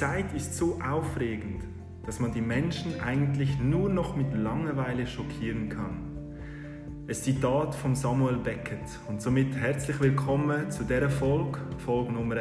[0.00, 1.62] Zeit ist so aufregend,
[2.06, 7.04] dass man die Menschen eigentlich nur noch mit Langeweile schockieren kann.
[7.06, 12.36] Ein Zitat von Samuel Beckett und somit herzlich willkommen zu dieser Folge, Folge Nummer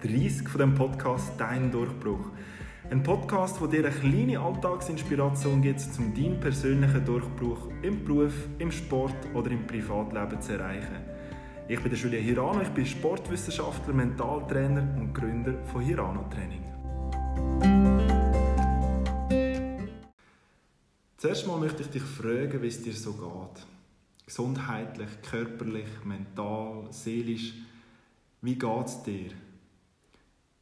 [0.00, 2.30] 30 von dem Podcast Dein Durchbruch.
[2.88, 8.70] Ein Podcast, wo dir eine kleine Alltagsinspiration gibt, um deinen persönlichen Durchbruch im Beruf, im
[8.70, 10.98] Sport oder im Privatleben zu erreichen.
[11.66, 16.71] Ich bin der Julia Hirano, ich bin Sportwissenschaftler, Mentaltrainer und Gründer von Hirano Training.
[21.16, 23.66] Zuerst mal möchte ich dich fragen, wie es dir so geht.
[24.26, 27.54] Gesundheitlich, körperlich, mental, seelisch.
[28.40, 29.30] Wie geht es dir?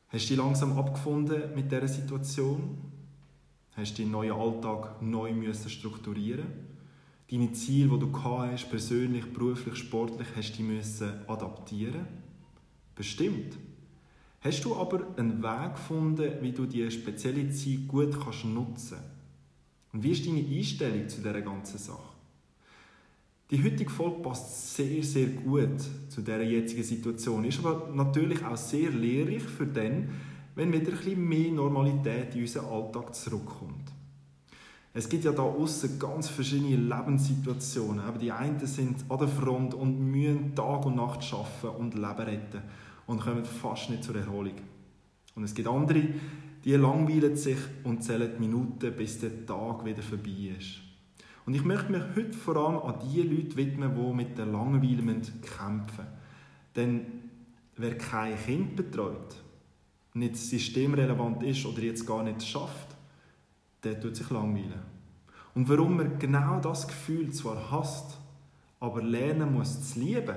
[0.09, 2.77] Hast du dich langsam abgefunden mit dieser Situation?
[3.75, 6.47] Hast du deinen neuen Alltag neu müssen strukturieren
[7.31, 12.07] Deine Ziele, die du hast, persönlich, beruflich, sportlich, hast du müssen adaptieren
[12.95, 13.57] Bestimmt.
[14.43, 19.05] Hast du aber einen Weg gefunden, wie du diese spezielle Zeit gut kannst nutzen kannst?
[19.93, 22.15] Und wie ist deine Einstellung zu dieser ganzen Sache?
[23.51, 28.57] Die heutige Folge passt sehr, sehr gut zu dieser jetzigen Situation, ist aber natürlich auch
[28.57, 30.09] sehr lehrreich für den,
[30.55, 33.93] wenn wieder ein bisschen mehr Normalität in unseren Alltag zurückkommt.
[34.95, 38.01] Es gibt ja da außen ganz verschiedene Lebenssituationen.
[38.01, 42.07] Aber die einen sind an der Front und müssen Tag und Nacht arbeiten und Leben
[42.07, 42.63] retten
[43.11, 44.55] und kommen fast nicht zur Erholung.
[45.35, 46.01] Und es gibt andere,
[46.65, 50.77] die langweilen sich und zählen Minuten, bis der Tag wieder vorbei ist.
[51.45, 55.03] Und ich möchte mich heute vor allem an die Leute widmen, die mit der Langeweile
[55.03, 56.07] kämpfen
[56.77, 57.07] Denn
[57.75, 59.35] wer kein Kind betreut,
[60.15, 62.97] nicht systemrelevant ist oder jetzt gar nicht schafft,
[63.83, 64.83] der tut sich langweilen.
[65.57, 68.19] Und warum man genau das Gefühl zwar hasst,
[68.79, 70.37] aber lernen muss zu lieben,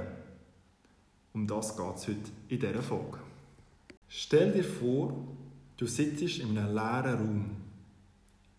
[1.33, 3.19] um das geht es heute in dieser Folge.
[4.07, 5.13] Stell dir vor,
[5.77, 7.45] du sitzt in einem leeren Raum.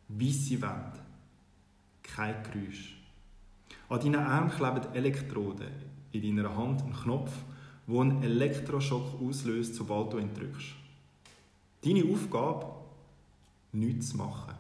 [0.09, 1.05] Weisse Wände
[2.03, 2.97] kein Geräusch.
[3.89, 5.69] An deinen Armen kleben Elektroden,
[6.13, 7.33] in deiner Hand ein Knopf,
[7.87, 10.75] der einen Elektroschock auslöst, sobald du ihn drückst.
[11.83, 12.67] Deine Aufgabe?
[13.73, 14.55] Nichts zu machen.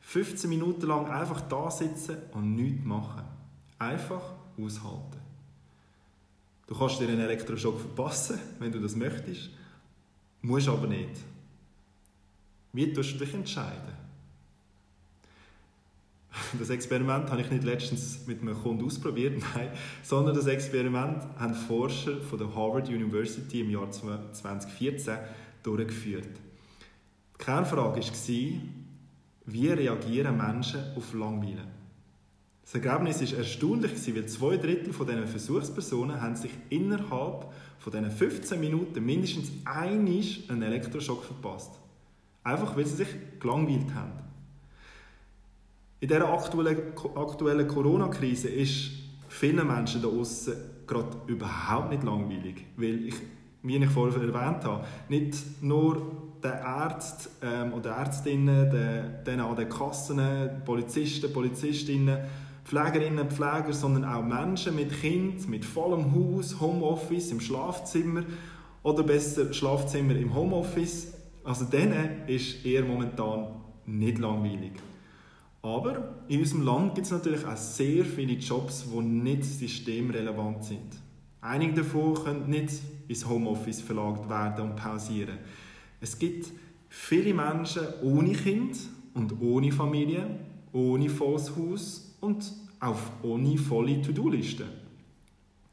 [0.00, 3.24] 15 Minuten lang einfach da sitzen und nichts machen.
[3.78, 5.20] Einfach aushalten.
[6.66, 9.50] Du kannst dir einen Elektroschock verpassen, wenn du das möchtest,
[10.42, 11.20] musst aber nicht.
[12.72, 14.04] Wie tust du dich entscheiden?
[16.58, 19.70] Das Experiment habe ich nicht letztens mit einem Kunden ausprobiert, nein,
[20.02, 25.18] sondern das Experiment haben Forscher von der Harvard University im Jahr 2014
[25.62, 26.28] durchgeführt.
[27.34, 28.60] Die Kernfrage war,
[29.46, 31.66] wie reagieren Menschen auf Langweile?
[32.64, 38.10] Das Ergebnis war erstaunlich, weil zwei Drittel von diesen Versuchspersonen haben sich innerhalb von diesen
[38.10, 41.72] 15 Minuten mindestens einmal einen Elektroschock verpasst.
[42.42, 43.08] Einfach, weil sie sich
[43.38, 44.12] gelangweilt haben.
[46.00, 48.90] In dieser aktuellen, Corona-Krise ist
[49.28, 50.54] vielen Menschen da außen
[50.86, 53.14] gerade überhaupt nicht langweilig, weil ich,
[53.62, 56.02] wie ich vorher erwähnt habe, nicht nur
[56.42, 60.20] den Ärzten ähm, oder Ärztinnen, den, den an den Kassen,
[60.64, 62.18] Polizisten, Polizistinnen,
[62.64, 68.24] Pflegerinnen, Pfleger, sondern auch Menschen mit Kind, mit vollem Haus, Homeoffice im Schlafzimmer
[68.82, 71.12] oder besser Schlafzimmer im Homeoffice.
[71.44, 73.48] Also denen ist eher momentan
[73.86, 74.72] nicht langweilig.
[75.60, 80.96] Aber in unserem Land gibt es natürlich auch sehr viele Jobs, die nicht systemrelevant sind.
[81.40, 85.38] Einige davon können nicht ins Homeoffice verlagert werden und pausieren.
[86.00, 86.50] Es gibt
[86.88, 88.78] viele Menschen ohne Kind
[89.12, 90.26] und ohne Familie,
[90.72, 94.64] ohne volles Haus und auch ohne volle To-Do-Liste.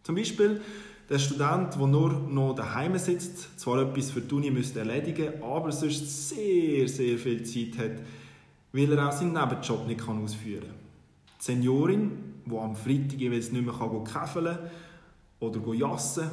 [0.04, 0.62] Zum Beispiel
[1.10, 5.72] der Student, der nur noch daheim sitzt, zwar etwas für die Uni müsste erledigen, aber
[5.72, 8.02] sonst sehr, sehr viel Zeit hat,
[8.72, 10.76] weil er auch seinen Nebenjob nicht ausführen kann.
[11.40, 12.12] Die Seniorin,
[12.46, 14.70] die am Freitag jeweils nicht mehr käfeln kann
[15.40, 16.30] oder jassen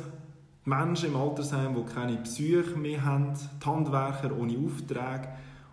[0.64, 5.28] die Menschen im Altersheim, die keine Psyche mehr haben, die Handwerker ohne Aufträge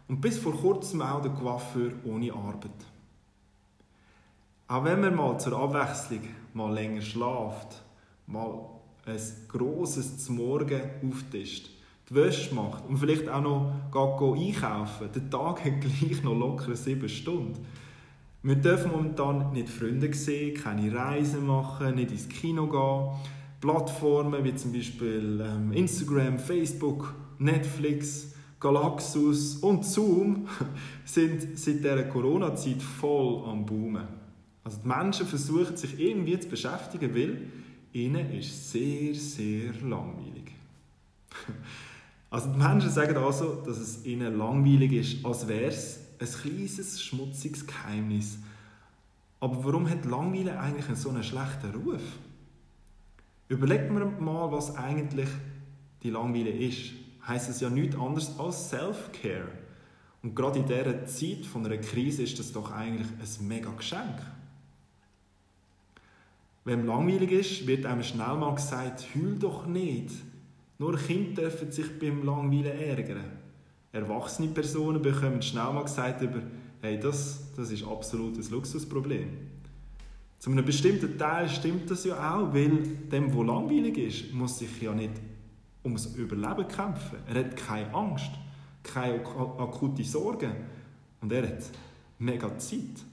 [0.08, 2.95] und bis vor kurzem auch der Coiffeur ohne Arbeit.
[4.68, 6.22] Auch wenn man mal zur Abwechslung
[6.56, 7.84] mal länger schlaft,
[8.26, 8.66] mal
[9.06, 11.70] ein grosses zum Morgen auftischt,
[12.10, 16.76] die Wäsche macht und vielleicht auch noch geht einkaufen, der Tag hat gleich noch locker
[16.76, 17.64] sieben Stunden.
[18.42, 23.20] Wir dürfen momentan nicht Freunde sehen, keine Reisen machen, nicht ins Kino gehen.
[23.62, 30.48] Plattformen wie zum Beispiel ähm, Instagram, Facebook, Netflix, Galaxus und Zoom
[31.06, 34.25] sind seit dieser Corona-Zeit voll am Boomen.
[34.66, 37.48] Also die Menschen versuchen sich irgendwie zu beschäftigen, weil
[37.94, 40.52] ihnen ist sehr, sehr langweilig.
[42.32, 47.02] Also die Menschen sagen also, dass es ihnen langweilig ist, als wäre es ein kleines,
[47.02, 48.40] schmutziges Geheimnis.
[49.40, 52.02] Aber warum hat Langweile eigentlich so einen schlechten Ruf?
[53.48, 55.30] Überlegt man mal, was eigentlich
[56.04, 56.92] die Langweile ist.
[57.26, 59.48] Heißt es ja nichts anderes als Self-Care.
[60.22, 64.20] Und gerade in dieser Zeit von einer Krise ist das doch eigentlich ein mega Geschenk.
[66.66, 70.10] Wenn langweilig ist, wird einem schnell mal gesagt, heul doch nicht.
[70.80, 73.24] Nur Kinder dürfen sich beim Langweilen ärgern.
[73.92, 76.42] Erwachsene Personen bekommen schnell mal gesagt über,
[76.82, 79.30] hey, das, das ist absolut ein Luxusproblem.
[80.40, 82.78] Zu einem bestimmten Teil stimmt das ja auch, weil
[83.12, 85.14] dem, wo langweilig ist, muss sich ja nicht
[85.84, 87.20] ums Überleben kämpfen.
[87.28, 88.32] Er hat keine Angst,
[88.82, 90.52] keine akute Sorgen
[91.22, 91.64] und er hat
[92.18, 93.06] mega Zeit.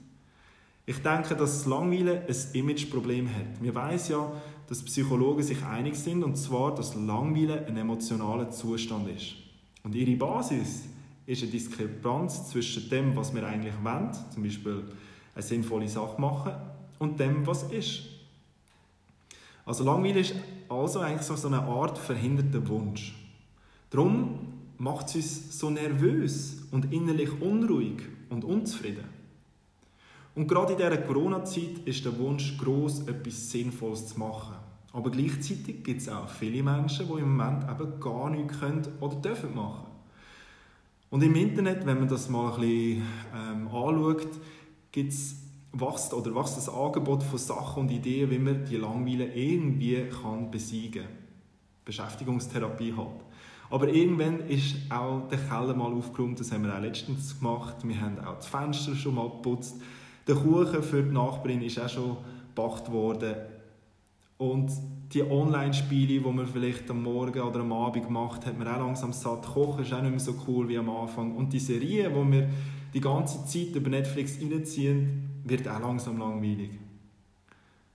[0.85, 3.61] Ich denke, dass das Langweilen ein Imageproblem hat.
[3.61, 4.31] Wir weiß ja,
[4.67, 9.35] dass Psychologen sich einig sind, und zwar, dass Langweilen ein emotionaler Zustand ist.
[9.83, 10.83] Und ihre Basis
[11.25, 14.83] ist eine Diskrepanz zwischen dem, was wir eigentlich wollen, zum Beispiel
[15.33, 16.53] eine sinnvolle Sache machen,
[16.99, 18.03] und dem, was ist.
[19.65, 20.35] Also Langweile ist
[20.69, 23.13] also eigentlich so eine Art verhinderter Wunsch.
[23.89, 24.39] Darum
[24.77, 29.12] macht es uns so nervös und innerlich unruhig und unzufrieden.
[30.35, 34.55] Und gerade in dieser Corona-Zeit ist der Wunsch groß, etwas Sinnvolles zu machen.
[34.91, 39.15] Aber gleichzeitig gibt es auch viele Menschen, die im Moment eben gar nichts können oder
[39.15, 39.87] dürfen machen.
[41.09, 43.03] Und im Internet, wenn man das mal ein bisschen
[43.35, 44.27] ähm, anschaut,
[44.91, 45.35] gibt's
[45.71, 50.49] wächst oder wächst das Angebot von Sachen und Ideen, wie man die Langweile irgendwie kann
[50.49, 51.11] besiegen kann.
[51.85, 53.21] Beschäftigungstherapie halt.
[53.69, 57.77] Aber irgendwann ist auch der Keller mal aufgeräumt, das haben wir auch letztens gemacht.
[57.83, 59.81] Wir haben auch das Fenster schon mal geputzt.
[60.27, 62.17] Der Kuchen für die Nachbarin ist auch schon
[62.55, 63.35] gebacken worden.
[64.37, 64.71] Und
[65.13, 69.13] die Online-Spiele, die man vielleicht am Morgen oder am Abend macht, hat man auch langsam
[69.13, 69.43] satt.
[69.45, 71.35] Kochen ist auch nicht mehr so cool wie am Anfang.
[71.35, 72.49] Und die Serien, die wir
[72.93, 76.71] die ganze Zeit über Netflix reinziehen, wird auch langsam langweilig.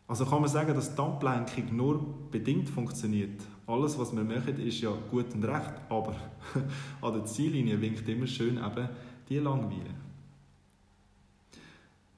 [0.07, 2.01] Also kann man sagen, dass die Ablenkung nur
[2.31, 3.43] bedingt funktioniert.
[3.67, 6.15] Alles, was wir machen, ist ja gut und recht, aber
[7.03, 8.89] an der Ziellinie winkt immer schön eben
[9.29, 10.08] die Langweile.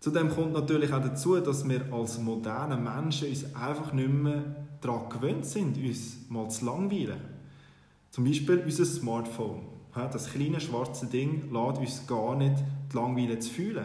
[0.00, 5.10] Zudem kommt natürlich auch dazu, dass wir als moderne Menschen uns einfach nicht mehr daran
[5.10, 7.20] gewöhnt sind, uns mal zu langweilen.
[8.10, 9.60] Zum Beispiel unser Smartphone.
[9.94, 12.54] Das kleine schwarze Ding lässt uns gar nicht
[12.90, 13.84] die Langweile zu fühlen.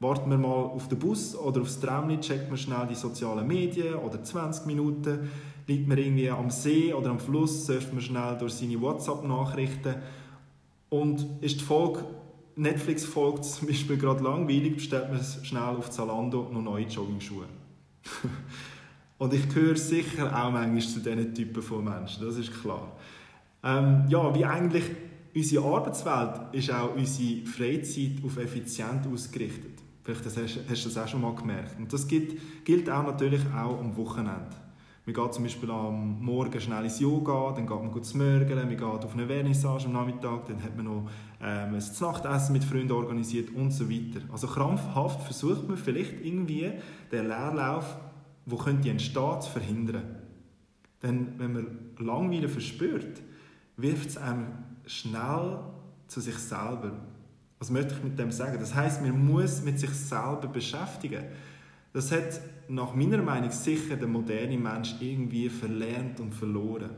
[0.00, 3.94] Warten wir mal auf den Bus oder aufs Tram, checkt man schnell die sozialen Medien
[3.94, 5.30] oder 20 Minuten.
[5.66, 9.96] Liegt man irgendwie am See oder am Fluss, surft man schnell durch seine WhatsApp-Nachrichten.
[10.88, 12.04] Und ist die Folge,
[12.56, 17.46] Netflix-Folge zum Beispiel gerade langweilig, bestellt man schnell auf Zalando noch neue Jogging-Schuhe.
[19.18, 22.96] Und ich gehöre sicher auch manchmal zu diesen Typen von Menschen, das ist klar.
[23.62, 24.84] Ähm, ja, wie eigentlich
[25.34, 29.82] unsere Arbeitswelt ist auch unsere Freizeit auf effizient ausgerichtet.
[30.02, 31.78] Vielleicht hast, du das auch schon mal gemerkt.
[31.78, 34.65] Und das gilt auch natürlich auch am Wochenende.
[35.06, 38.70] Man geht zum Beispiel am Morgen schnell ins Yoga, dann geht man gut smörgeln, man
[38.70, 41.08] geht auf eine Vernissage am Nachmittag, dann hat man noch
[41.40, 44.20] ähm, ein Nachtessen mit Freunden organisiert und so weiter.
[44.32, 46.72] Also krampfhaft versucht man vielleicht irgendwie
[47.12, 47.96] den Leerlauf,
[48.46, 50.16] der könnte entstehen, zu verhindern.
[51.04, 51.66] Denn wenn man
[51.98, 53.22] Langweile verspürt,
[53.76, 54.46] wirft es einem
[54.86, 55.60] schnell
[56.08, 56.90] zu sich selber.
[57.60, 58.58] Was möchte ich mit dem sagen?
[58.58, 61.22] Das heißt, man muss mit sich selber beschäftigen.
[61.96, 66.90] Das hat nach meiner Meinung sicher der moderne Mensch irgendwie verlernt und verloren.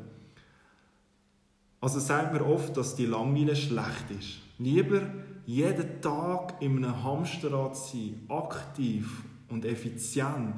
[1.80, 4.38] Also sagt man oft, dass die Langweile schlecht ist.
[4.58, 5.02] Lieber
[5.46, 10.56] jeden Tag in einem Hamsterrad sein, aktiv und effizient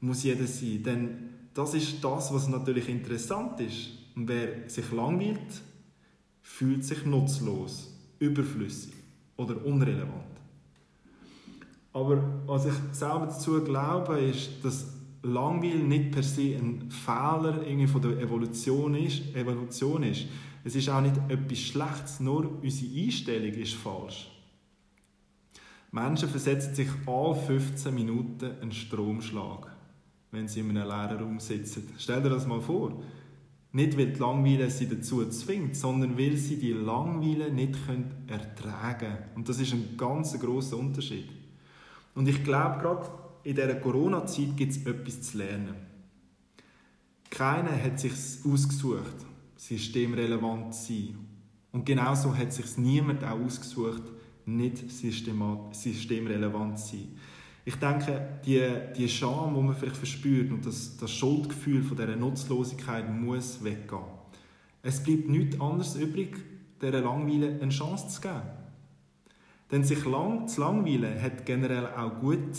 [0.00, 0.82] muss jeder sein.
[0.82, 3.90] Denn das ist das, was natürlich interessant ist.
[4.16, 5.60] Und wer sich langweilt,
[6.40, 8.94] fühlt sich nutzlos, überflüssig
[9.36, 10.37] oder unrelevant.
[11.98, 14.86] Aber was ich selber dazu glaube, ist, dass
[15.22, 20.26] Langweil nicht per se ein Fehler irgendwie von der Evolution ist, Evolution ist.
[20.62, 24.30] Es ist auch nicht etwas Schlechtes, nur unsere Einstellung ist falsch.
[25.90, 29.66] Menschen versetzen sich alle 15 Minuten einen Stromschlag,
[30.30, 31.88] wenn sie in einem leeren Raum sitzen.
[31.98, 33.02] Stell dir das mal vor.
[33.72, 37.76] Nicht, weil die Langweile sie dazu zwingt, sondern weil sie die Langweile nicht
[38.28, 39.24] ertragen können.
[39.34, 41.37] Und das ist ein ganz grosser Unterschied.
[42.18, 43.08] Und ich glaube, gerade
[43.44, 45.76] in dieser Corona-Zeit gibt es etwas zu lernen.
[47.30, 48.10] Keiner hat sich
[48.44, 51.16] ausgesucht, systemrelevant zu sein.
[51.70, 54.02] Und genauso hat sich niemand auch ausgesucht,
[54.46, 57.16] nicht systemrelevant zu sein.
[57.64, 62.16] Ich denke, die, die Scham, die man vielleicht verspürt und das, das Schuldgefühl von dieser
[62.16, 64.02] Nutzlosigkeit muss weggehen.
[64.82, 66.36] Es bleibt nichts anderes übrig,
[66.82, 68.57] dieser Langweile eine Chance zu geben.
[69.70, 72.56] Denn sich lang, zu langweilen hat generell auch gut,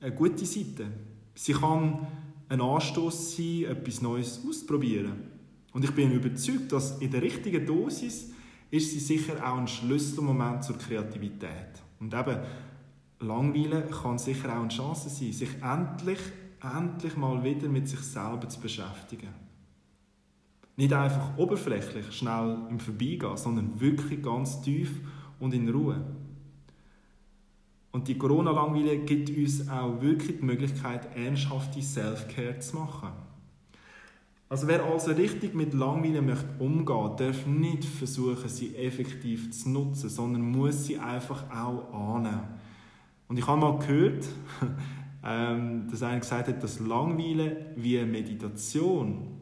[0.00, 0.86] eine gute Seite.
[1.34, 2.06] Sie kann
[2.48, 5.14] ein Anstoß sein, etwas Neues auszuprobieren.
[5.72, 8.32] Und ich bin überzeugt, dass in der richtigen Dosis
[8.70, 11.82] ist sie sicher auch ein Schlüsselmoment zur Kreativität.
[12.00, 12.38] Und eben,
[13.20, 16.18] Langweilen kann sicher auch eine Chance sein, sich endlich,
[16.62, 19.28] endlich mal wieder mit sich selber zu beschäftigen.
[20.76, 25.00] Nicht einfach oberflächlich, schnell im Vorbeigehen, sondern wirklich ganz tief
[25.40, 26.04] und in Ruhe.
[27.96, 33.08] Und die Corona-Langweile gibt uns auch wirklich die Möglichkeit, ernsthafte Self-Care zu machen.
[34.50, 40.10] Also wer also richtig mit Langweile möchte umgehen, darf nicht versuchen, sie effektiv zu nutzen,
[40.10, 42.42] sondern muss sie einfach auch annehmen.
[43.28, 44.28] Und ich habe mal gehört,
[45.24, 49.38] ähm, dass einer gesagt hat, dass Langweile wie eine Meditation,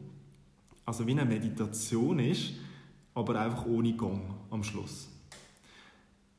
[0.85, 2.53] also wie eine Meditation ist,
[3.13, 5.09] aber einfach ohne Gong am Schluss.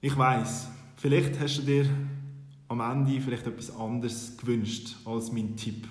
[0.00, 1.87] Ich weiß, vielleicht hast du dir
[2.69, 5.87] am Ende vielleicht etwas anderes gewünscht als mein Tipp.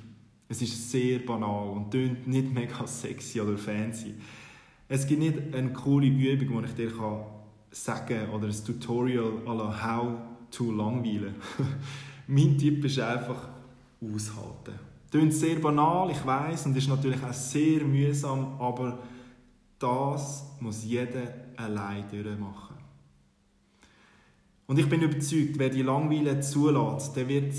[0.48, 4.14] Es ist sehr banal und tönt nicht mega sexy oder fancy.
[4.88, 6.92] Es gibt nicht eine coole Übung, die ich dir
[7.72, 10.18] sagen kann oder ein Tutorial à la How
[10.52, 11.36] to langweilen.
[12.28, 13.50] mein Tipp ist einfach
[14.02, 14.80] aushalten.
[15.12, 19.00] Tönt sehr banal, ich weiß, und ist natürlich auch sehr mühsam, aber
[19.80, 22.75] das muss jeder allein durchmachen.
[24.68, 27.54] Und ich bin überzeugt, wer die Langweile zulässt, der wird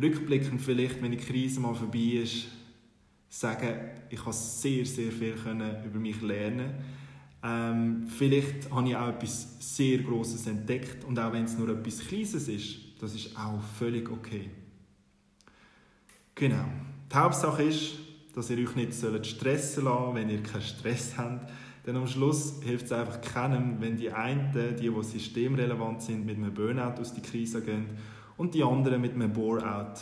[0.00, 2.48] rückblickend vielleicht, wenn die Krise mal vorbei ist,
[3.28, 3.74] sagen,
[4.08, 5.34] ich habe sehr, sehr viel
[5.84, 6.74] über mich lernen.
[7.42, 12.00] Ähm, vielleicht habe ich auch etwas sehr Grosses entdeckt und auch wenn es nur etwas
[12.00, 14.50] Kleines ist, das ist auch völlig okay.
[16.34, 16.64] Genau.
[17.10, 17.94] Die Hauptsache ist,
[18.34, 21.50] dass ihr euch nicht stressen lasst, wenn ihr keinen Stress habt.
[21.90, 26.36] Denn am Schluss hilft es einfach keinem, wenn die einen, die, die systemrelevant sind, mit
[26.36, 27.86] einem Burnout aus der Krise gehen
[28.36, 29.98] und die anderen mit einem Bore-out.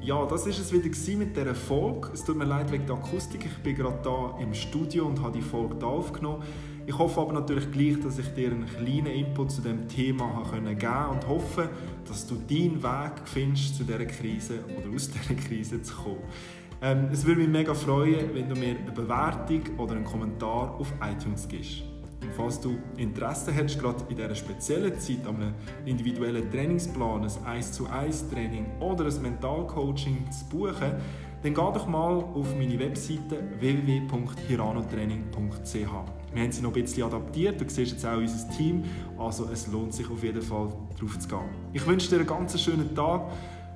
[0.00, 2.10] Ja, das war es wieder mit dieser Folge.
[2.14, 3.44] Es tut mir leid wegen der Akustik.
[3.44, 6.44] Ich bin gerade hier im Studio und habe die Folge hier aufgenommen.
[6.86, 10.78] Ich hoffe aber natürlich gleich, dass ich dir einen kleinen Input zu dem Thema geben
[10.78, 11.70] konnte und hoffe,
[12.06, 16.22] dass du deinen Weg findest, zu dieser Krise oder aus dieser Krise zu kommen.
[16.84, 20.92] Ähm, es würde mich mega freuen, wenn du mir eine Bewertung oder einen Kommentar auf
[21.00, 21.84] iTunes gibst.
[22.20, 27.30] Und falls du Interesse hast, gerade in dieser speziellen Zeit an einem individuellen Trainingsplan, ein
[27.46, 30.94] 1 zu 1 Training oder ein Mentalcoaching zu buchen,
[31.42, 35.74] dann geh doch mal auf meine Webseite www.hiranotraining.ch.
[35.74, 38.82] Wir haben sie noch ein bisschen adaptiert, du siehst jetzt auch unser Team,
[39.18, 41.50] also es lohnt sich auf jeden Fall drauf zu gehen.
[41.72, 43.30] Ich wünsche dir einen ganz schönen Tag,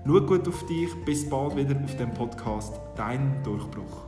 [0.07, 4.07] Schau gut auf dich, bis bald wieder auf dem Podcast Dein Durchbruch.